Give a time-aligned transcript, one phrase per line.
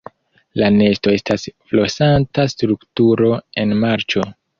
[0.59, 1.43] La nesto estas
[1.73, 3.29] flosanta strukturo
[3.65, 4.25] en marĉo.